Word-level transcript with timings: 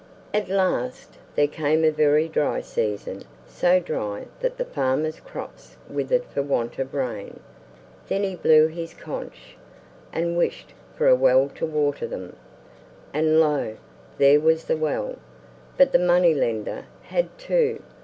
At 0.33 0.49
last, 0.49 1.19
there 1.35 1.45
came 1.47 1.83
a 1.83 1.91
very 1.91 2.27
dry 2.27 2.61
season—so 2.61 3.79
dry 3.81 4.25
that 4.39 4.57
the 4.57 4.65
farmer's 4.65 5.19
crops 5.19 5.77
withered 5.87 6.25
for 6.25 6.41
want 6.41 6.79
of 6.79 6.95
rain. 6.95 7.39
Then 8.07 8.23
he 8.23 8.33
blew 8.33 8.65
his 8.65 8.95
conch, 8.95 9.57
and 10.11 10.35
wished 10.39 10.73
for 10.95 11.07
a 11.07 11.15
well 11.15 11.49
to 11.49 11.67
water 11.67 12.07
them, 12.07 12.35
and 13.13 13.39
lo! 13.39 13.77
there 14.17 14.39
was 14.39 14.63
the 14.63 14.75
well, 14.75 15.17
but 15.77 15.91
the 15.91 15.99
money 15.99 16.33
lender 16.33 16.85
had 17.03 17.37
two! 17.37 17.83